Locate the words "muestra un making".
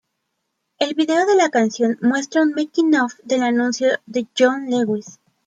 2.01-2.95